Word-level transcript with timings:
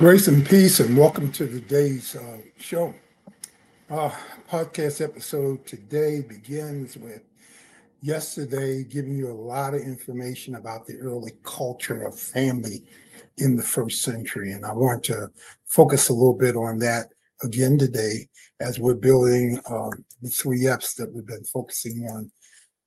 Grace 0.00 0.28
and 0.28 0.48
peace, 0.48 0.80
and 0.80 0.96
welcome 0.96 1.30
to 1.30 1.46
today's 1.46 2.16
uh, 2.16 2.38
show. 2.56 2.94
Our 3.90 4.10
podcast 4.50 5.04
episode 5.04 5.66
today 5.66 6.22
begins 6.22 6.96
with 6.96 7.20
yesterday 8.00 8.82
giving 8.82 9.14
you 9.14 9.30
a 9.30 9.34
lot 9.34 9.74
of 9.74 9.82
information 9.82 10.54
about 10.54 10.86
the 10.86 10.96
early 10.96 11.32
culture 11.42 12.04
of 12.04 12.18
family 12.18 12.82
in 13.36 13.56
the 13.56 13.62
first 13.62 14.00
century. 14.00 14.52
And 14.52 14.64
I 14.64 14.72
want 14.72 15.04
to 15.04 15.28
focus 15.66 16.08
a 16.08 16.14
little 16.14 16.32
bit 16.32 16.56
on 16.56 16.78
that 16.78 17.08
again 17.42 17.76
today 17.76 18.26
as 18.58 18.80
we're 18.80 18.94
building 18.94 19.60
uh, 19.68 19.90
the 20.22 20.30
three 20.30 20.66
F's 20.66 20.94
that 20.94 21.12
we've 21.12 21.26
been 21.26 21.44
focusing 21.44 22.08
on 22.10 22.32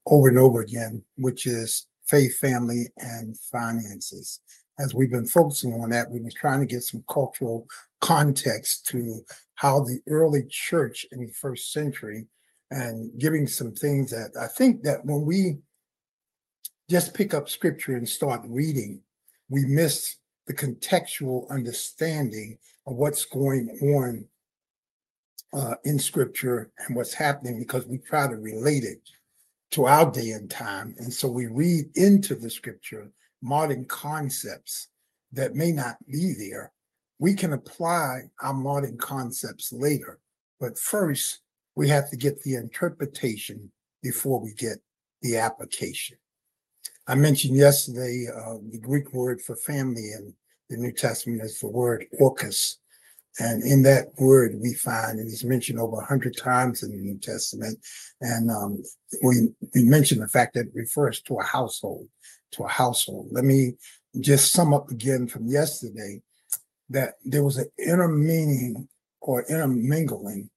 over 0.08 0.30
and 0.30 0.40
over 0.40 0.62
again, 0.62 1.04
which 1.18 1.46
is 1.46 1.86
faith, 2.08 2.40
family, 2.40 2.88
and 2.98 3.38
finances 3.38 4.40
as 4.80 4.94
we've 4.94 5.12
been 5.12 5.26
focusing 5.26 5.74
on 5.74 5.90
that, 5.90 6.10
we've 6.10 6.24
been 6.24 6.32
trying 6.32 6.60
to 6.60 6.66
get 6.66 6.84
some 6.84 7.04
cultural 7.10 7.68
context 8.02 8.88
to 8.88 9.22
how 9.56 9.82
the 9.82 10.00
early 10.08 10.44
church 10.50 11.06
in 11.12 11.26
the 11.26 11.32
first 11.32 11.72
century 11.72 12.26
and 12.72 13.12
giving 13.20 13.48
some 13.48 13.72
things 13.72 14.10
that 14.10 14.32
I 14.40 14.48
think 14.48 14.82
that 14.84 15.06
when 15.06 15.26
we 15.26 15.58
just 16.90 17.14
pick 17.14 17.34
up 17.34 17.50
scripture 17.50 17.96
and 17.96 18.08
start 18.08 18.42
reading, 18.46 19.02
we 19.50 19.66
miss 19.66 20.16
the 20.48 20.54
contextual 20.54 21.50
understanding 21.50 22.58
of 22.88 22.96
what's 22.96 23.26
going 23.26 23.70
on 23.82 24.26
uh, 25.54 25.76
in 25.86 26.00
scripture 26.00 26.72
and 26.80 26.96
what's 26.96 27.14
happening 27.14 27.60
because 27.60 27.86
we 27.86 28.00
try 28.00 28.28
to 28.28 28.36
relate 28.36 28.84
it 28.84 29.00
to 29.72 29.86
our 29.86 30.12
day 30.12 30.32
and 30.32 30.50
time. 30.50 30.96
And 30.98 31.14
so 31.14 31.28
we 31.28 31.46
read 31.48 31.86
into 31.96 32.36
the 32.36 32.50
scripture 32.50 33.12
modern 33.44 33.86
concepts 33.86 34.88
that 35.34 35.54
may 35.54 35.72
not 35.72 35.98
be 36.10 36.34
there, 36.34 36.72
we 37.20 37.34
can 37.34 37.54
apply 37.54 38.22
our 38.42 38.54
modern 38.54 38.98
concepts 38.98 39.72
later. 39.72 40.20
But 40.60 40.80
first, 40.80 41.42
we 41.76 41.90
have 41.90 42.10
to 42.10 42.18
get 42.18 42.42
the 42.42 42.56
interpretation 42.56 43.72
before 44.02 44.40
we 44.40 44.54
get 44.54 44.78
the 45.22 45.38
application. 45.38 46.18
I 47.08 47.16
mentioned 47.16 47.58
yesterday 47.58 48.28
uh, 48.34 48.56
the 48.72 48.80
Greek 48.80 49.14
word 49.14 49.42
for 49.42 49.56
family 49.56 50.12
in 50.14 50.34
the 50.70 50.78
New 50.78 50.92
Testament 50.92 51.42
is 51.42 51.60
the 51.60 51.68
word 51.68 52.06
oikos. 52.22 52.78
And 53.40 53.64
in 53.64 53.82
that 53.84 54.10
word, 54.20 54.56
we 54.62 54.74
find, 54.74 55.20
and 55.20 55.28
it's 55.28 55.44
mentioned 55.44 55.80
over 55.80 56.00
a 56.00 56.06
hundred 56.06 56.38
times 56.38 56.84
in 56.84 56.92
the 56.92 56.98
New 56.98 57.18
Testament. 57.18 57.80
And 58.22 58.52
um, 58.52 58.84
we, 59.24 59.50
we 59.74 59.84
mentioned 59.84 60.22
the 60.22 60.28
fact 60.28 60.54
that 60.54 60.68
it 60.68 60.76
refers 60.76 61.22
to 61.22 61.40
a 61.40 61.44
household 61.44 62.08
to 62.54 62.64
a 62.64 62.70
household. 62.70 63.28
Let 63.32 63.44
me 63.44 63.74
just 64.20 64.52
sum 64.52 64.74
up 64.74 64.90
again 64.90 65.28
from 65.28 65.48
yesterday 65.48 66.22
that 66.90 67.16
there 67.26 67.44
was 67.44 67.58
an 67.58 67.70
intermeaning 67.80 68.88
or 69.22 69.44
intermingling 69.50 70.50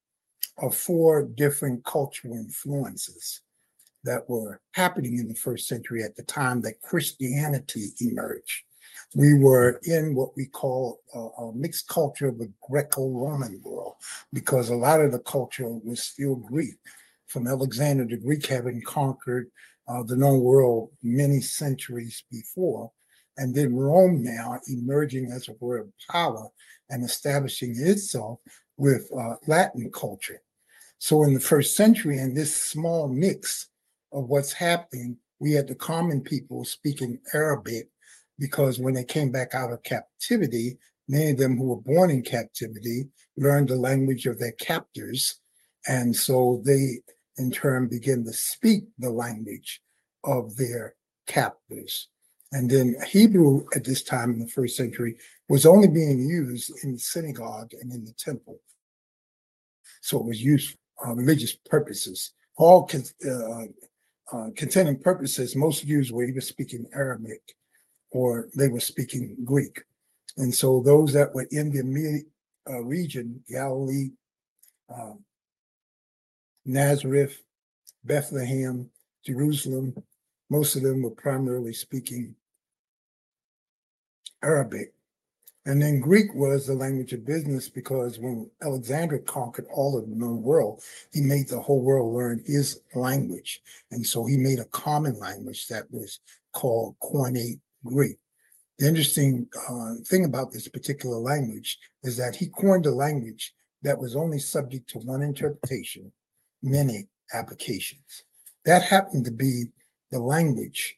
of 0.58 0.74
four 0.74 1.22
different 1.22 1.84
cultural 1.84 2.34
influences 2.34 3.40
that 4.04 4.28
were 4.28 4.60
happening 4.72 5.18
in 5.18 5.28
the 5.28 5.34
first 5.34 5.66
century 5.66 6.02
at 6.02 6.16
the 6.16 6.22
time 6.22 6.60
that 6.62 6.80
Christianity 6.80 7.88
emerged. 8.00 8.62
We 9.16 9.32
were 9.32 9.80
in 9.84 10.14
what 10.14 10.36
we 10.36 10.44
call 10.44 11.00
a, 11.14 11.18
a 11.18 11.54
mixed 11.54 11.88
culture 11.88 12.28
of 12.28 12.38
the 12.38 12.52
Greco 12.68 13.08
Roman 13.08 13.62
world 13.64 13.94
because 14.30 14.68
a 14.68 14.76
lot 14.76 15.00
of 15.00 15.10
the 15.10 15.20
culture 15.20 15.66
was 15.66 16.02
still 16.02 16.34
Greek. 16.36 16.74
From 17.26 17.46
Alexander 17.46 18.04
the 18.04 18.18
Greek 18.18 18.44
having 18.44 18.82
conquered 18.82 19.50
uh, 19.88 20.02
the 20.02 20.16
known 20.16 20.40
world 20.40 20.90
many 21.02 21.40
centuries 21.40 22.24
before. 22.30 22.92
And 23.38 23.54
then 23.54 23.74
Rome 23.74 24.22
now 24.22 24.60
emerging 24.68 25.32
as 25.32 25.48
a 25.48 25.56
world 25.60 25.90
power 26.10 26.48
and 26.90 27.02
establishing 27.02 27.74
itself 27.78 28.40
with 28.76 29.08
uh, 29.18 29.36
Latin 29.46 29.90
culture. 29.92 30.42
So 30.98 31.22
in 31.22 31.32
the 31.32 31.40
first 31.40 31.74
century, 31.74 32.18
in 32.18 32.34
this 32.34 32.54
small 32.54 33.08
mix 33.08 33.68
of 34.12 34.28
what's 34.28 34.52
happening, 34.52 35.16
we 35.38 35.52
had 35.52 35.68
the 35.68 35.74
common 35.74 36.20
people 36.20 36.66
speaking 36.66 37.18
Aramaic 37.32 37.88
because 38.38 38.78
when 38.78 38.94
they 38.94 39.04
came 39.04 39.30
back 39.30 39.54
out 39.54 39.72
of 39.72 39.82
captivity, 39.82 40.78
many 41.08 41.30
of 41.30 41.38
them 41.38 41.56
who 41.56 41.64
were 41.64 41.76
born 41.76 42.10
in 42.10 42.22
captivity 42.22 43.08
learned 43.36 43.68
the 43.68 43.76
language 43.76 44.26
of 44.26 44.38
their 44.38 44.52
captors. 44.52 45.40
And 45.86 46.14
so 46.14 46.62
they 46.64 47.00
in 47.38 47.50
turn 47.50 47.88
begin 47.88 48.24
to 48.24 48.32
speak 48.32 48.84
the 48.98 49.10
language 49.10 49.80
of 50.24 50.56
their 50.56 50.94
captors. 51.26 52.08
And 52.52 52.70
then 52.70 52.96
Hebrew 53.06 53.64
at 53.74 53.84
this 53.84 54.02
time 54.02 54.32
in 54.32 54.38
the 54.38 54.48
first 54.48 54.76
century 54.76 55.16
was 55.48 55.66
only 55.66 55.88
being 55.88 56.18
used 56.18 56.72
in 56.82 56.92
the 56.92 56.98
synagogue 56.98 57.72
and 57.80 57.92
in 57.92 58.04
the 58.04 58.12
temple. 58.12 58.60
So 60.00 60.18
it 60.18 60.26
was 60.26 60.42
used 60.42 60.76
for 60.98 61.08
uh, 61.08 61.14
religious 61.14 61.54
purposes. 61.54 62.32
All 62.56 62.88
uh, 62.94 63.64
uh, 64.32 64.48
contending 64.56 64.98
purposes, 64.98 65.54
most 65.54 65.86
Jews 65.86 66.12
were 66.12 66.24
either 66.24 66.40
speaking 66.40 66.86
Aramaic 66.94 67.55
or 68.16 68.48
they 68.56 68.68
were 68.68 68.80
speaking 68.80 69.36
Greek. 69.44 69.82
And 70.38 70.54
so 70.54 70.80
those 70.80 71.12
that 71.12 71.34
were 71.34 71.46
in 71.50 71.70
the 71.70 72.24
uh, 72.68 72.82
region, 72.82 73.42
Galilee, 73.48 74.10
um, 74.92 75.20
Nazareth, 76.64 77.42
Bethlehem, 78.04 78.90
Jerusalem, 79.24 79.94
most 80.48 80.76
of 80.76 80.82
them 80.82 81.02
were 81.02 81.10
primarily 81.10 81.72
speaking 81.72 82.34
Aramaic. 84.42 84.92
And 85.66 85.82
then 85.82 85.98
Greek 85.98 86.32
was 86.32 86.66
the 86.66 86.74
language 86.74 87.12
of 87.12 87.26
business 87.26 87.68
because 87.68 88.20
when 88.20 88.48
Alexander 88.62 89.18
conquered 89.18 89.66
all 89.74 89.98
of 89.98 90.08
the 90.08 90.14
known 90.14 90.40
world, 90.40 90.80
he 91.12 91.20
made 91.20 91.48
the 91.48 91.60
whole 91.60 91.82
world 91.82 92.14
learn 92.14 92.40
his 92.46 92.80
language. 92.94 93.60
And 93.90 94.06
so 94.06 94.24
he 94.24 94.36
made 94.36 94.60
a 94.60 94.66
common 94.66 95.18
language 95.18 95.66
that 95.66 95.90
was 95.90 96.20
called 96.52 96.94
Koine 97.02 97.58
Greek. 97.86 98.18
The 98.78 98.88
interesting 98.88 99.48
uh, 99.68 99.94
thing 100.04 100.24
about 100.24 100.52
this 100.52 100.68
particular 100.68 101.16
language 101.16 101.78
is 102.02 102.16
that 102.18 102.36
he 102.36 102.48
coined 102.48 102.86
a 102.86 102.90
language 102.90 103.54
that 103.82 103.98
was 103.98 104.14
only 104.14 104.38
subject 104.38 104.90
to 104.90 104.98
one 104.98 105.22
interpretation, 105.22 106.12
many 106.62 107.08
applications. 107.32 108.24
That 108.64 108.82
happened 108.82 109.24
to 109.24 109.30
be 109.30 109.66
the 110.10 110.18
language 110.18 110.96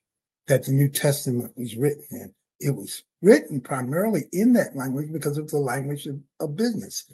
that 0.49 0.65
the 0.65 0.73
knew 0.73 0.89
Testament 0.89 1.53
was 1.57 1.77
written 1.77 2.07
in. 2.11 2.35
It 2.61 2.75
was 2.75 3.05
written 3.23 3.61
primarily 3.61 4.25
in 4.33 4.53
that 4.55 4.75
language 4.75 5.13
because 5.13 5.39
of 5.39 5.51
the 5.51 5.59
language 5.59 6.07
of, 6.07 6.19
of 6.41 6.57
business. 6.57 7.05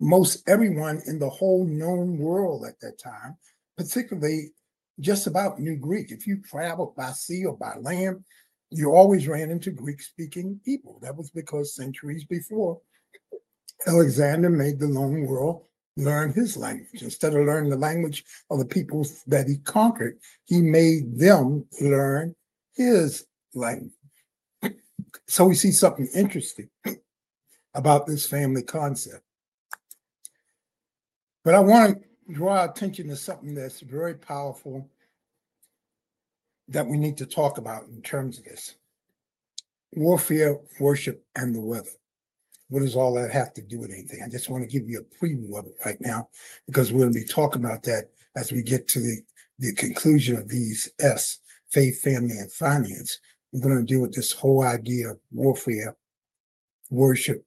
Most 0.00 0.48
everyone 0.48 1.02
in 1.06 1.18
the 1.18 1.28
whole 1.28 1.66
known 1.66 2.18
world 2.18 2.64
at 2.66 2.80
that 2.80 2.98
time, 2.98 3.36
particularly 3.76 4.52
just 5.00 5.26
about 5.26 5.58
New 5.58 5.76
Greek. 5.76 6.10
If 6.10 6.26
you 6.26 6.40
traveled 6.42 6.96
by 6.96 7.10
sea 7.12 7.44
or 7.44 7.56
by 7.56 7.76
land, 7.80 8.24
you 8.74 8.92
always 8.92 9.28
ran 9.28 9.50
into 9.50 9.70
Greek 9.70 10.02
speaking 10.02 10.60
people. 10.64 10.98
That 11.00 11.16
was 11.16 11.30
because 11.30 11.74
centuries 11.74 12.24
before, 12.24 12.80
Alexander 13.86 14.50
made 14.50 14.78
the 14.78 14.88
known 14.88 15.26
world 15.26 15.62
learn 15.96 16.32
his 16.32 16.56
language. 16.56 17.02
Instead 17.02 17.34
of 17.34 17.46
learning 17.46 17.70
the 17.70 17.76
language 17.76 18.24
of 18.50 18.58
the 18.58 18.64
people 18.64 19.06
that 19.28 19.46
he 19.46 19.58
conquered, 19.58 20.18
he 20.44 20.60
made 20.60 21.18
them 21.18 21.64
learn 21.80 22.34
his 22.74 23.26
language. 23.54 23.92
So 25.28 25.46
we 25.46 25.54
see 25.54 25.70
something 25.70 26.08
interesting 26.14 26.68
about 27.74 28.06
this 28.06 28.26
family 28.26 28.62
concept. 28.62 29.22
But 31.44 31.54
I 31.54 31.60
want 31.60 32.02
to 32.02 32.32
draw 32.32 32.64
attention 32.64 33.08
to 33.08 33.16
something 33.16 33.54
that's 33.54 33.80
very 33.80 34.14
powerful 34.14 34.88
that 36.68 36.86
we 36.86 36.96
need 36.96 37.16
to 37.18 37.26
talk 37.26 37.58
about 37.58 37.84
in 37.88 38.00
terms 38.02 38.38
of 38.38 38.44
this 38.44 38.76
warfare, 39.92 40.58
worship, 40.80 41.24
and 41.36 41.54
the 41.54 41.60
weather. 41.60 41.90
What 42.68 42.80
does 42.80 42.96
all 42.96 43.14
that 43.14 43.30
have 43.30 43.52
to 43.54 43.62
do 43.62 43.78
with 43.80 43.90
anything? 43.90 44.20
I 44.24 44.28
just 44.28 44.48
want 44.48 44.64
to 44.64 44.68
give 44.68 44.88
you 44.88 45.00
a 45.00 45.24
preview 45.24 45.58
of 45.58 45.66
it 45.66 45.76
right 45.84 46.00
now 46.00 46.28
because 46.66 46.92
we're 46.92 47.00
going 47.00 47.12
to 47.12 47.20
be 47.20 47.26
talking 47.26 47.64
about 47.64 47.82
that 47.84 48.10
as 48.36 48.50
we 48.50 48.62
get 48.62 48.88
to 48.88 49.00
the, 49.00 49.18
the 49.58 49.74
conclusion 49.74 50.36
of 50.36 50.48
these 50.48 50.90
S 50.98 51.38
faith, 51.70 52.00
family, 52.00 52.38
and 52.38 52.50
finance. 52.52 53.18
We're 53.52 53.60
going 53.60 53.76
to 53.76 53.84
deal 53.84 54.00
with 54.00 54.14
this 54.14 54.32
whole 54.32 54.62
idea 54.62 55.10
of 55.10 55.18
warfare, 55.32 55.96
worship, 56.90 57.44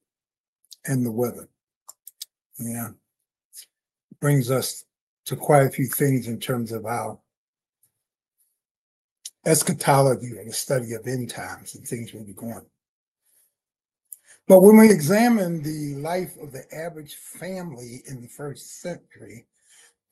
and 0.84 1.04
the 1.04 1.10
weather. 1.10 1.48
Yeah. 2.58 2.90
Brings 4.20 4.50
us 4.50 4.84
to 5.26 5.36
quite 5.36 5.66
a 5.66 5.70
few 5.70 5.86
things 5.86 6.28
in 6.28 6.38
terms 6.38 6.72
of 6.72 6.86
our 6.86 7.18
eschatology 9.46 10.38
and 10.38 10.48
the 10.48 10.52
study 10.52 10.94
of 10.94 11.06
end 11.06 11.30
times 11.30 11.74
and 11.74 11.86
things 11.86 12.12
will 12.12 12.24
be 12.24 12.32
going. 12.32 12.66
But 14.46 14.60
when 14.60 14.78
we 14.78 14.90
examine 14.90 15.62
the 15.62 16.00
life 16.00 16.34
of 16.40 16.52
the 16.52 16.64
average 16.74 17.14
family 17.14 18.02
in 18.06 18.22
the 18.22 18.28
first 18.28 18.80
century, 18.80 19.46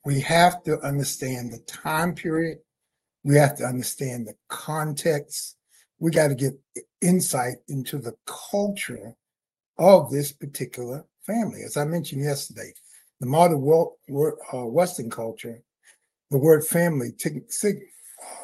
we 0.05 0.21
have 0.21 0.63
to 0.63 0.79
understand 0.81 1.51
the 1.51 1.59
time 1.59 2.13
period. 2.13 2.59
We 3.23 3.35
have 3.35 3.57
to 3.57 3.65
understand 3.65 4.27
the 4.27 4.35
context. 4.47 5.57
We 5.99 6.11
got 6.11 6.27
to 6.27 6.35
get 6.35 6.53
insight 7.01 7.57
into 7.67 7.97
the 7.97 8.15
culture 8.25 9.15
of 9.79 10.11
this 10.11 10.31
particular 10.31 11.03
family. 11.25 11.63
As 11.63 11.75
I 11.75 11.85
mentioned 11.85 12.23
yesterday, 12.23 12.73
the 13.19 13.25
modern 13.25 13.59
uh, 13.59 14.65
Western 14.65 15.09
culture, 15.09 15.61
the 16.29 16.37
word 16.37 16.65
family 16.65 17.09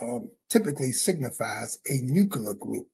um, 0.01 0.30
typically 0.53 0.91
signifies 0.91 1.79
a 1.89 1.97
nuclear 2.03 2.53
group 2.53 2.88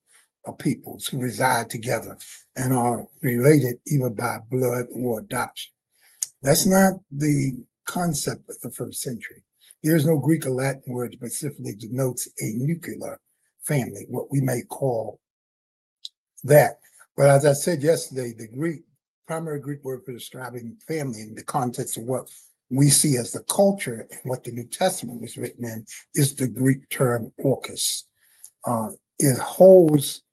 of 0.45 0.57
peoples 0.57 1.07
who 1.07 1.19
reside 1.19 1.69
together 1.69 2.17
and 2.55 2.71
are 2.71 3.05
related 3.21 3.75
either 3.85 4.09
by 4.09 4.37
blood 4.49 4.85
or 4.93 5.19
adoption. 5.19 5.69
That's 6.41 6.65
not 6.65 6.93
the 7.11 7.61
concept 7.85 8.49
of 8.49 8.61
the 8.61 8.71
first 8.71 9.01
century. 9.01 9.43
There's 9.83 10.05
no 10.05 10.17
Greek 10.17 10.45
or 10.45 10.51
Latin 10.51 10.93
word 10.93 11.11
specifically 11.13 11.75
denotes 11.75 12.29
a 12.39 12.53
nuclear 12.55 13.19
family, 13.63 14.05
what 14.07 14.31
we 14.31 14.39
may 14.39 14.61
call 14.61 15.19
that. 16.45 16.79
But 17.17 17.29
as 17.29 17.45
I 17.45 17.51
said 17.51 17.83
yesterday, 17.83 18.33
the 18.37 18.47
Greek 18.47 18.83
primary 19.27 19.59
Greek 19.59 19.83
word 19.83 20.03
for 20.05 20.13
describing 20.13 20.77
family 20.87 21.21
in 21.21 21.35
the 21.35 21.43
context 21.43 21.97
of 21.97 22.03
what 22.03 22.29
we 22.69 22.89
see 22.89 23.17
as 23.17 23.31
the 23.31 23.43
culture 23.43 24.07
and 24.11 24.19
what 24.23 24.43
the 24.43 24.51
New 24.51 24.65
Testament 24.65 25.21
was 25.21 25.37
written 25.37 25.65
in 25.65 25.85
is 26.15 26.35
the 26.35 26.47
Greek 26.47 26.87
term 26.89 27.31
oikos. 27.43 28.03
Uh, 28.65 28.89
it 29.17 29.37
holds 29.37 30.23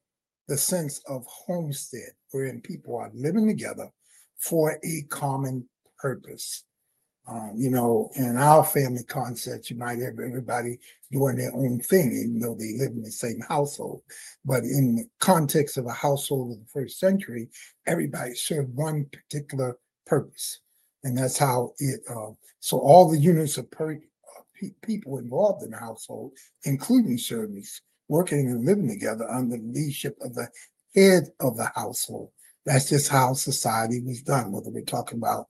the 0.49 0.57
sense 0.57 1.01
of 1.09 1.25
homestead, 1.27 2.11
wherein 2.31 2.61
people 2.61 2.97
are 2.97 3.11
living 3.15 3.47
together 3.47 3.91
for 4.39 4.79
a 4.85 5.03
common 5.09 5.69
purpose. 5.99 6.65
Um, 7.29 7.55
you 7.57 7.71
know, 7.71 8.11
in 8.15 8.37
our 8.37 8.63
family 8.63 9.03
concept, 9.03 9.69
you 9.69 9.77
might 9.77 9.99
have 9.99 10.21
everybody 10.21 10.79
doing 11.11 11.37
their 11.37 11.53
own 11.53 11.81
thing, 11.81 12.13
even 12.13 12.39
though 12.39 12.55
they 12.55 12.75
live 12.79 12.93
in 12.93 13.03
the 13.03 13.11
same 13.11 13.41
household. 13.49 14.03
But 14.45 14.63
in 14.63 14.95
the 14.95 15.09
context 15.19 15.77
of 15.77 15.87
a 15.87 15.93
household 15.93 16.53
of 16.53 16.59
the 16.61 16.69
first 16.73 17.01
century, 17.01 17.49
everybody 17.87 18.35
served 18.35 18.77
one 18.77 19.07
particular 19.07 19.77
purpose. 20.07 20.61
And 21.07 21.17
that's 21.17 21.39
how 21.39 21.73
it, 21.79 22.01
uh, 22.11 22.33
so 22.59 22.81
all 22.81 23.09
the 23.09 23.17
units 23.17 23.59
of 23.59 23.71
per, 23.71 23.93
uh, 23.93 24.41
pe- 24.61 24.75
people 24.83 25.19
involved 25.19 25.63
in 25.63 25.71
the 25.71 25.79
household, 25.79 26.33
including 26.65 27.17
servants, 27.17 27.81
working 28.09 28.49
and 28.49 28.67
living 28.67 28.89
together 28.89 29.31
under 29.31 29.57
the 29.57 29.63
leadership 29.63 30.17
of 30.21 30.35
the 30.35 30.49
head 30.97 31.29
of 31.39 31.57
the 31.57 31.71
household. 31.77 32.31
That's 32.65 32.89
just 32.89 33.09
how 33.09 33.35
society 33.35 34.03
was 34.03 34.21
done, 34.21 34.51
whether 34.51 34.71
we're 34.71 34.83
talking 34.83 35.19
about 35.19 35.47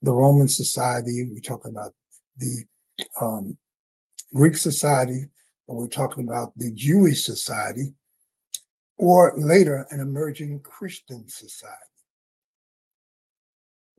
the 0.00 0.12
Roman 0.12 0.46
society, 0.46 1.28
we're 1.28 1.40
talking 1.40 1.72
about 1.72 1.92
the 2.36 2.64
um, 3.20 3.58
Greek 4.32 4.56
society, 4.56 5.24
or 5.66 5.76
we're 5.76 5.88
talking 5.88 6.28
about 6.28 6.56
the 6.56 6.70
Jewish 6.70 7.24
society, 7.24 7.94
or 8.96 9.34
later 9.36 9.88
an 9.90 9.98
emerging 9.98 10.60
Christian 10.60 11.28
society. 11.28 11.89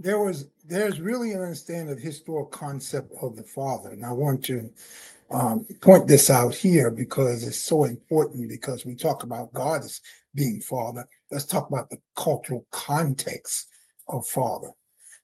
There 0.01 0.19
was 0.19 0.47
there's 0.65 0.99
really 0.99 1.31
an 1.33 1.41
understanding 1.41 1.91
of 1.91 1.97
the 1.97 2.03
historical 2.03 2.45
concept 2.45 3.11
of 3.21 3.35
the 3.35 3.43
father, 3.43 3.89
and 3.89 4.03
I 4.03 4.11
want 4.11 4.43
to 4.45 4.69
um, 5.29 5.65
point 5.79 6.07
this 6.07 6.29
out 6.29 6.55
here 6.55 6.89
because 6.89 7.45
it's 7.47 7.57
so 7.57 7.83
important. 7.83 8.49
Because 8.49 8.83
we 8.85 8.95
talk 8.95 9.21
about 9.23 9.53
God 9.53 9.83
as 9.83 10.01
being 10.33 10.59
father, 10.59 11.07
let's 11.29 11.45
talk 11.45 11.69
about 11.69 11.89
the 11.89 11.99
cultural 12.15 12.65
context 12.71 13.67
of 14.07 14.25
father. 14.25 14.71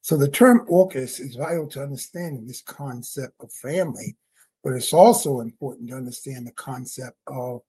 So 0.02 0.16
the 0.16 0.30
term 0.30 0.66
oikos 0.68 1.20
is 1.20 1.36
vital 1.36 1.68
to 1.70 1.82
understanding 1.82 2.46
this 2.46 2.62
concept 2.62 3.34
of 3.40 3.52
family, 3.52 4.16
but 4.64 4.74
it's 4.74 4.94
also 4.94 5.40
important 5.40 5.90
to 5.90 5.96
understand 5.96 6.46
the 6.46 6.52
concept 6.52 7.18
of 7.26 7.62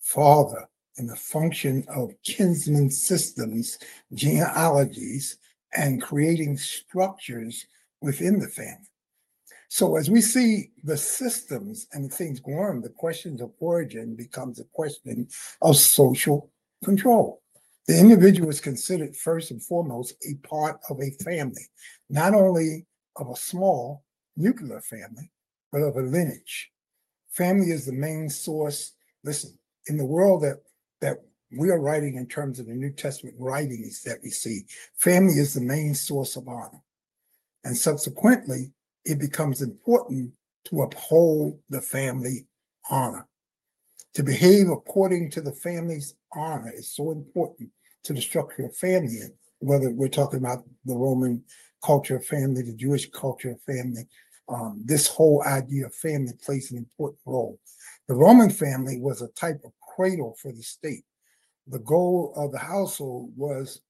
father 0.00 0.66
and 0.96 1.08
the 1.08 1.16
function 1.16 1.84
of 1.88 2.14
kinsman 2.24 2.90
systems, 2.90 3.78
genealogies, 4.14 5.36
and 5.74 6.02
creating 6.02 6.56
structures 6.56 7.66
within 8.00 8.38
the 8.38 8.48
family. 8.48 8.88
So 9.68 9.96
as 9.96 10.08
we 10.08 10.20
see 10.20 10.70
the 10.84 10.96
systems 10.96 11.88
and 11.92 12.12
things 12.12 12.40
going, 12.40 12.82
the 12.82 12.88
questions 12.88 13.40
of 13.40 13.52
origin 13.58 14.14
becomes 14.14 14.60
a 14.60 14.64
question 14.64 15.28
of 15.60 15.76
social 15.76 16.50
control. 16.84 17.42
The 17.86 17.98
individual 17.98 18.50
is 18.50 18.60
considered 18.60 19.16
first 19.16 19.50
and 19.50 19.62
foremost 19.62 20.14
a 20.28 20.34
part 20.46 20.80
of 20.88 21.00
a 21.00 21.10
family, 21.22 21.62
not 22.10 22.34
only 22.34 22.86
of 23.16 23.30
a 23.30 23.36
small 23.36 24.04
nuclear 24.36 24.80
family, 24.80 25.30
but 25.72 25.82
of 25.82 25.96
a 25.96 26.02
lineage. 26.02 26.70
Family 27.30 27.70
is 27.70 27.86
the 27.86 27.92
main 27.92 28.28
source. 28.28 28.92
Listen, 29.24 29.58
in 29.88 29.96
the 29.96 30.04
world 30.04 30.42
that 30.42 30.62
that 31.00 31.18
we 31.50 31.70
are 31.70 31.80
writing 31.80 32.16
in 32.16 32.26
terms 32.26 32.58
of 32.58 32.66
the 32.66 32.74
New 32.74 32.90
Testament 32.90 33.36
writings 33.38 34.02
that 34.02 34.18
we 34.22 34.30
see, 34.30 34.62
family 34.96 35.34
is 35.34 35.54
the 35.54 35.60
main 35.60 35.94
source 35.94 36.36
of 36.36 36.48
honor. 36.48 36.82
And 37.64 37.76
subsequently, 37.76 38.72
it 39.04 39.18
becomes 39.18 39.62
important 39.62 40.32
to 40.66 40.82
uphold 40.82 41.58
the 41.70 41.80
family 41.80 42.46
honor. 42.90 43.26
To 44.14 44.22
behave 44.22 44.68
according 44.68 45.30
to 45.32 45.40
the 45.40 45.52
family's 45.52 46.14
honor 46.34 46.72
is 46.74 46.94
so 46.94 47.12
important 47.12 47.70
to 48.04 48.12
the 48.12 48.20
structure 48.20 48.64
of 48.64 48.76
family, 48.76 49.18
whether 49.58 49.90
we're 49.90 50.08
talking 50.08 50.38
about 50.38 50.64
the 50.84 50.94
Roman 50.94 51.44
culture 51.84 52.16
of 52.16 52.24
family, 52.24 52.62
the 52.62 52.72
Jewish 52.72 53.10
culture 53.10 53.52
of 53.52 53.60
family. 53.62 54.02
Um, 54.48 54.80
this 54.84 55.08
whole 55.08 55.42
idea 55.44 55.86
of 55.86 55.94
family 55.94 56.32
plays 56.44 56.70
an 56.70 56.78
important 56.78 57.20
role. 57.26 57.58
The 58.08 58.14
Roman 58.14 58.50
family 58.50 58.98
was 59.00 59.22
a 59.22 59.28
type 59.28 59.60
of 59.64 59.72
cradle 59.80 60.36
for 60.40 60.52
the 60.52 60.62
state. 60.62 61.04
The 61.66 61.80
goal 61.80 62.32
of 62.36 62.52
the 62.52 62.58
household 62.58 63.32
was 63.36 63.80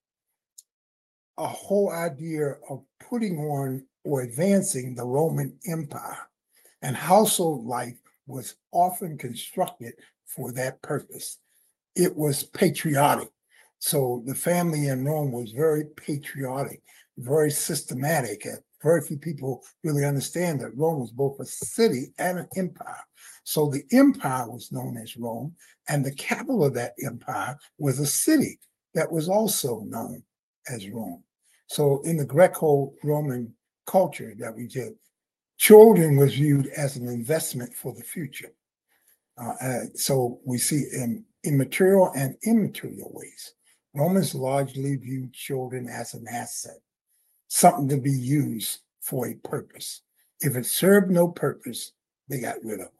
a 1.37 1.47
whole 1.47 1.91
idea 1.91 2.55
of 2.69 2.83
putting 3.09 3.37
on 3.37 3.85
or 4.03 4.21
advancing 4.21 4.95
the 4.95 5.05
Roman 5.05 5.57
Empire. 5.67 6.17
And 6.81 6.95
household 6.95 7.65
life 7.65 7.97
was 8.25 8.55
often 8.71 9.17
constructed 9.17 9.93
for 10.25 10.51
that 10.53 10.81
purpose. 10.81 11.37
It 11.95 12.15
was 12.15 12.43
patriotic. 12.43 13.29
So 13.79 14.23
the 14.25 14.35
family 14.35 14.87
in 14.87 15.05
Rome 15.05 15.31
was 15.31 15.51
very 15.51 15.85
patriotic, 15.95 16.81
very 17.17 17.51
systematic. 17.51 18.45
And 18.45 18.59
very 18.81 19.01
few 19.01 19.17
people 19.17 19.63
really 19.83 20.05
understand 20.05 20.61
that 20.61 20.75
Rome 20.75 20.99
was 20.99 21.11
both 21.11 21.39
a 21.39 21.45
city 21.45 22.13
and 22.17 22.39
an 22.39 22.47
empire. 22.55 23.03
So 23.47 23.69
the 23.69 23.85
empire 23.93 24.45
was 24.51 24.73
known 24.73 24.97
as 24.97 25.15
Rome, 25.15 25.55
and 25.87 26.03
the 26.03 26.13
capital 26.15 26.65
of 26.65 26.73
that 26.73 26.95
empire 27.05 27.57
was 27.77 27.97
a 27.97 28.05
city 28.05 28.59
that 28.93 29.09
was 29.09 29.29
also 29.29 29.85
known 29.87 30.21
as 30.69 30.89
Rome. 30.89 31.23
So 31.67 32.01
in 32.01 32.17
the 32.17 32.25
Greco-Roman 32.25 33.53
culture 33.85 34.33
that 34.37 34.53
we 34.53 34.67
did, 34.67 34.95
children 35.57 36.17
was 36.17 36.33
viewed 36.33 36.67
as 36.75 36.97
an 36.97 37.07
investment 37.07 37.73
for 37.73 37.93
the 37.93 38.03
future. 38.03 38.51
Uh, 39.41 39.53
uh, 39.61 39.79
so 39.95 40.41
we 40.43 40.57
see 40.57 40.83
in, 40.91 41.23
in 41.45 41.57
material 41.57 42.11
and 42.17 42.35
immaterial 42.43 43.11
ways. 43.13 43.53
Romans 43.93 44.35
largely 44.35 44.97
viewed 44.97 45.31
children 45.31 45.87
as 45.87 46.13
an 46.15 46.25
asset, 46.29 46.81
something 47.47 47.87
to 47.87 47.97
be 47.97 48.11
used 48.11 48.79
for 48.99 49.25
a 49.25 49.35
purpose. 49.35 50.01
If 50.41 50.57
it 50.57 50.65
served 50.65 51.09
no 51.09 51.29
purpose, 51.29 51.93
they 52.27 52.41
got 52.41 52.61
rid 52.61 52.81
of 52.81 52.87
it. 52.87 52.91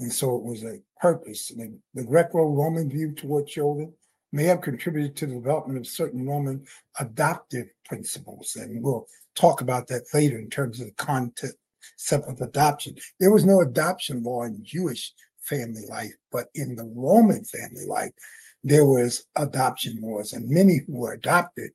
And 0.00 0.12
so 0.12 0.36
it 0.36 0.42
was 0.42 0.64
a 0.64 0.80
purpose. 1.00 1.50
And 1.50 1.78
the 1.94 2.04
Greco-Roman 2.04 2.90
view 2.90 3.12
toward 3.12 3.46
children 3.46 3.92
may 4.32 4.44
have 4.44 4.60
contributed 4.60 5.14
to 5.16 5.26
the 5.26 5.34
development 5.34 5.78
of 5.78 5.86
certain 5.86 6.26
Roman 6.26 6.64
adoptive 6.98 7.68
principles. 7.84 8.56
And 8.56 8.82
we'll 8.82 9.06
talk 9.34 9.60
about 9.60 9.86
that 9.88 10.02
later 10.12 10.38
in 10.38 10.50
terms 10.50 10.80
of 10.80 10.86
the 10.86 10.92
concept 10.94 11.56
of 12.28 12.40
adoption. 12.40 12.96
There 13.20 13.32
was 13.32 13.44
no 13.44 13.60
adoption 13.60 14.22
law 14.22 14.42
in 14.42 14.64
Jewish 14.64 15.12
family 15.42 15.82
life, 15.88 16.14
but 16.32 16.48
in 16.54 16.74
the 16.74 16.90
Roman 16.96 17.44
family 17.44 17.86
life, 17.86 18.12
there 18.64 18.86
was 18.86 19.26
adoption 19.36 20.00
laws, 20.00 20.32
and 20.32 20.48
many 20.48 20.80
who 20.86 20.96
were 20.96 21.12
adopted 21.12 21.70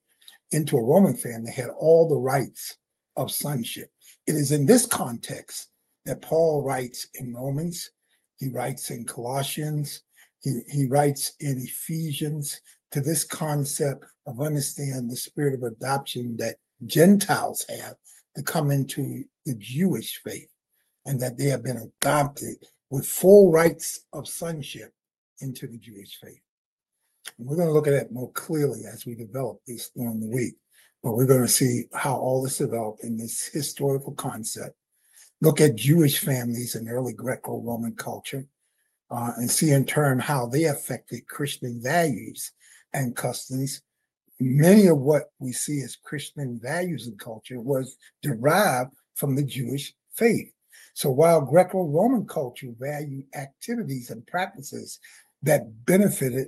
into 0.52 0.76
a 0.76 0.84
Roman 0.84 1.16
family 1.16 1.52
had 1.52 1.70
all 1.70 2.10
the 2.10 2.18
rights 2.18 2.76
of 3.16 3.32
sonship. 3.32 3.90
It 4.26 4.34
is 4.34 4.52
in 4.52 4.66
this 4.66 4.88
context 4.88 5.70
that 6.06 6.24
Paul 6.24 6.64
writes 6.64 7.08
in 7.14 7.34
Romans, 7.34 7.92
he 8.40 8.50
writes 8.50 8.90
in 8.90 9.06
Colossians, 9.06 10.04
he, 10.42 10.62
he 10.72 10.88
writes 10.88 11.34
in 11.40 11.58
Ephesians 11.58 12.62
to 12.92 13.02
this 13.02 13.24
concept 13.24 14.06
of 14.26 14.42
understand 14.42 15.10
the 15.10 15.16
spirit 15.16 15.54
of 15.54 15.64
adoption 15.64 16.38
that 16.38 16.56
Gentiles 16.86 17.66
have 17.70 17.96
to 18.36 18.44
come 18.44 18.72
into 18.72 19.24
the 19.46 19.56
Jewish 19.56 20.22
faith 20.24 20.50
and 21.06 21.20
that 21.20 21.38
they 21.38 21.46
have 21.46 21.64
been 21.64 21.92
adopted 22.02 22.56
with 22.90 23.06
full 23.06 23.52
rights 23.52 24.06
of 24.14 24.28
sonship 24.28 24.94
into 25.42 25.68
the 25.68 25.78
Jewish 25.78 26.18
faith. 26.22 26.42
We're 27.38 27.56
going 27.56 27.68
to 27.68 27.74
look 27.74 27.88
at 27.88 27.94
that 27.94 28.12
more 28.12 28.32
clearly 28.32 28.82
as 28.92 29.06
we 29.06 29.16
develop 29.16 29.60
this 29.68 29.90
during 29.96 30.20
the 30.20 30.30
week, 30.30 30.56
but 31.04 31.14
we're 31.14 31.26
going 31.26 31.42
to 31.42 31.48
see 31.48 31.84
how 31.94 32.16
all 32.16 32.42
this 32.42 32.58
developed 32.58 33.04
in 33.04 33.18
this 33.18 33.48
historical 33.48 34.14
concept. 34.14 34.76
Look 35.42 35.62
at 35.62 35.76
Jewish 35.76 36.20
families 36.20 36.76
in 36.76 36.90
early 36.90 37.14
Greco 37.14 37.62
Roman 37.62 37.96
culture 37.96 38.46
uh, 39.10 39.32
and 39.38 39.50
see 39.50 39.72
in 39.72 39.86
turn 39.86 40.20
how 40.20 40.48
they 40.48 40.66
affected 40.66 41.28
Christian 41.28 41.82
values 41.82 42.52
and 42.94 43.16
customs 43.16 43.82
many 44.40 44.88
of 44.88 44.98
what 44.98 45.32
we 45.40 45.52
see 45.52 45.82
as 45.82 45.96
Christian 45.96 46.60
values 46.62 47.08
and 47.08 47.20
culture 47.20 47.60
was 47.60 47.98
derived 48.22 48.92
from 49.16 49.36
the 49.36 49.44
Jewish 49.44 49.94
faith. 50.14 50.52
So 50.94 51.10
while 51.12 51.42
Greco 51.42 51.84
Roman 51.84 52.26
culture 52.26 52.74
valued 52.80 53.26
activities 53.36 54.10
and 54.10 54.26
practices 54.26 55.00
that 55.44 55.86
benefited 55.86 56.48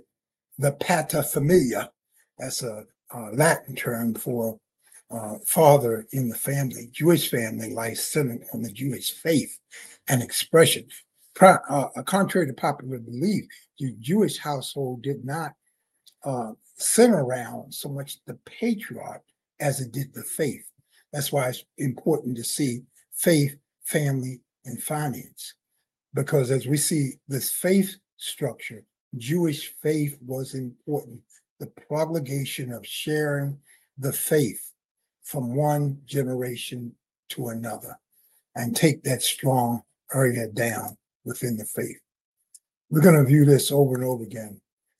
the 0.57 0.71
pater 0.73 1.23
familia, 1.23 1.91
that's 2.37 2.63
a, 2.63 2.85
a 3.11 3.19
Latin 3.33 3.75
term 3.75 4.13
for 4.13 4.57
uh, 5.11 5.35
father 5.45 6.07
in 6.11 6.29
the 6.29 6.35
family, 6.35 6.89
Jewish 6.91 7.29
family 7.29 7.73
life 7.73 7.97
centered 7.97 8.45
on 8.53 8.61
the 8.61 8.71
Jewish 8.71 9.11
faith 9.11 9.59
and 10.07 10.21
expression. 10.21 10.87
Pro, 11.33 11.57
uh, 11.69 12.03
contrary 12.03 12.47
to 12.47 12.53
popular 12.53 12.99
belief, 12.99 13.45
the 13.79 13.93
Jewish 13.99 14.37
household 14.37 15.01
did 15.01 15.23
not 15.25 15.53
uh, 16.23 16.51
center 16.75 17.23
around 17.23 17.73
so 17.73 17.89
much 17.89 18.17
the 18.25 18.37
patriarch 18.45 19.23
as 19.59 19.81
it 19.81 19.91
did 19.91 20.13
the 20.13 20.23
faith. 20.23 20.65
That's 21.13 21.31
why 21.31 21.49
it's 21.49 21.63
important 21.77 22.37
to 22.37 22.43
see 22.43 22.83
faith, 23.13 23.55
family, 23.83 24.41
and 24.65 24.81
finance. 24.81 25.55
Because 26.13 26.51
as 26.51 26.67
we 26.67 26.77
see 26.77 27.13
this 27.27 27.51
faith 27.51 27.95
structure, 28.17 28.83
Jewish 29.17 29.73
faith 29.81 30.17
was 30.25 30.53
important. 30.53 31.21
The 31.59 31.67
propagation 31.87 32.71
of 32.71 32.85
sharing 32.85 33.57
the 33.97 34.13
faith 34.13 34.70
from 35.23 35.55
one 35.55 35.99
generation 36.05 36.93
to 37.29 37.49
another 37.49 37.97
and 38.55 38.75
take 38.75 39.03
that 39.03 39.21
strong 39.21 39.81
area 40.13 40.47
down 40.47 40.97
within 41.23 41.57
the 41.57 41.65
faith. 41.65 41.99
We're 42.89 43.01
going 43.01 43.15
to 43.15 43.23
view 43.23 43.45
this 43.45 43.71
over 43.71 43.95
and 43.95 44.03
over 44.03 44.23
again 44.23 44.59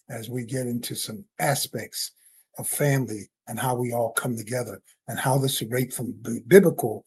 as 0.10 0.30
we 0.30 0.46
get 0.46 0.68
into 0.68 0.96
some 0.96 1.26
aspects 1.40 2.12
of 2.58 2.68
family 2.68 3.30
and 3.48 3.60
how 3.60 3.76
we 3.76 3.92
all 3.92 4.12
come 4.12 4.38
together 4.38 4.82
and 5.08 5.20
how 5.20 5.38
this 5.38 5.62
relate 5.62 5.94
from 5.94 6.16
the 6.22 6.42
biblical 6.48 7.06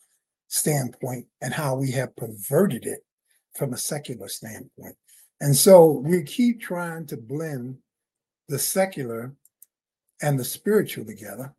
standpoint 0.49 1.26
and 1.40 1.54
how 1.54 1.75
we 1.75 1.90
have 1.90 2.14
perverted 2.16 2.87
it 2.87 3.00
from 3.56 3.73
a 3.73 3.78
secular 3.78 4.28
standpoint. 4.28 4.94
And 5.40 5.54
so 5.54 5.90
we 5.90 6.23
keep 6.23 6.61
trying 6.61 7.06
to 7.06 7.16
blend 7.16 7.78
the 8.49 8.59
secular 8.59 9.35
and 10.23 10.38
the 10.38 10.44
spiritual 10.44 11.04
together 11.04 11.54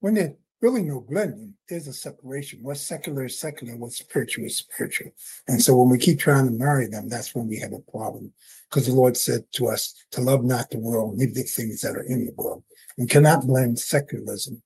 when 0.00 0.14
there 0.14 0.34
really 0.60 0.82
no 0.82 1.00
blending. 1.00 1.54
There's 1.68 1.86
a 1.86 1.92
separation. 1.92 2.60
What's 2.62 2.80
secular 2.80 3.24
is 3.24 3.38
secular, 3.38 3.76
what's 3.76 3.98
spiritual 3.98 4.44
is 4.44 4.58
spiritual. 4.58 5.12
And 5.48 5.62
so 5.62 5.76
when 5.76 5.88
we 5.88 5.98
keep 5.98 6.18
trying 6.18 6.46
to 6.46 6.52
marry 6.52 6.86
them, 6.86 7.08
that's 7.08 7.34
when 7.34 7.48
we 7.48 7.58
have 7.58 7.72
a 7.72 7.90
problem. 7.90 8.32
Because 8.68 8.86
the 8.86 8.92
Lord 8.92 9.16
said 9.16 9.44
to 9.52 9.68
us 9.68 9.94
to 10.12 10.20
love 10.20 10.44
not 10.44 10.70
the 10.70 10.78
world, 10.78 11.18
leave 11.18 11.34
the 11.34 11.42
things 11.42 11.80
that 11.80 11.96
are 11.96 12.02
in 12.02 12.26
the 12.26 12.32
world. 12.32 12.62
We 12.98 13.06
cannot 13.06 13.46
blend 13.46 13.78
secularism 13.78 14.62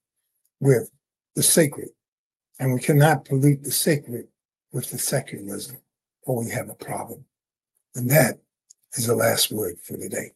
with 0.59 0.89
the 1.35 1.43
sacred. 1.43 1.89
And 2.59 2.73
we 2.73 2.79
cannot 2.79 3.25
pollute 3.25 3.63
the 3.63 3.71
sacred 3.71 4.27
with 4.71 4.89
the 4.89 4.97
secularism, 4.97 5.77
or 6.23 6.43
we 6.43 6.51
have 6.51 6.69
a 6.69 6.75
problem. 6.75 7.25
And 7.95 8.09
that 8.09 8.39
is 8.93 9.07
the 9.07 9.15
last 9.15 9.51
word 9.51 9.77
for 9.81 9.97
today. 9.97 10.31